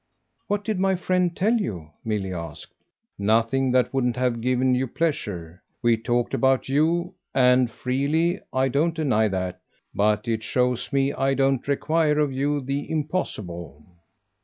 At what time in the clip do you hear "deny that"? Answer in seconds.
8.95-9.59